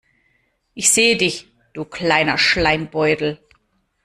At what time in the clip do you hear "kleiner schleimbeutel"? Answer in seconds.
1.85-3.37